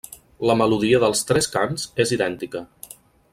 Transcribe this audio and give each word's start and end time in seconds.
La 0.49 0.53
melodia 0.61 1.01
dels 1.03 1.21
tres 1.31 1.49
cants 1.57 1.85
és 2.05 2.15
idèntica. 2.19 2.63